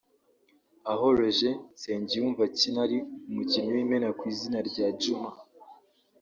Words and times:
aho 0.91 1.05
Roger 1.19 1.55
Nsengiyumva 1.75 2.41
akina 2.49 2.79
ari 2.85 2.97
umukinnyi 3.29 3.71
w’imena 3.75 4.09
ku 4.17 4.23
izina 4.33 4.59
rya 4.69 4.87
Jumah 5.01 5.35